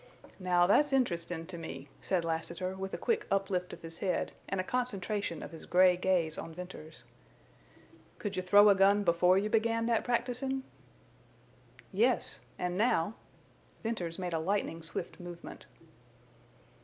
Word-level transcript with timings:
"Now 0.39 0.65
that's 0.65 0.91
interestin' 0.93 1.45
to 1.45 1.59
me," 1.59 1.87
said 2.01 2.25
Lassiter, 2.25 2.75
with 2.75 2.91
a 2.95 2.97
quick 2.97 3.27
uplift 3.29 3.71
of 3.71 3.83
his 3.83 3.99
head 3.99 4.31
and 4.49 4.59
a 4.59 4.63
concentration 4.63 5.43
of 5.43 5.51
his 5.51 5.67
gray 5.67 5.95
gaze 5.95 6.39
on 6.39 6.55
Venters. 6.55 7.03
"Could 8.17 8.35
you 8.35 8.41
throw 8.41 8.69
a 8.69 8.73
gun 8.73 9.03
before 9.03 9.37
you 9.37 9.47
began 9.47 9.85
that 9.85 10.03
practisin'?" 10.03 10.63
"Yes. 11.91 12.39
And 12.57 12.79
now..." 12.79 13.13
Venters 13.83 14.17
made 14.17 14.33
a 14.33 14.39
lightning 14.39 14.81
swift 14.81 15.19
movement. 15.19 15.67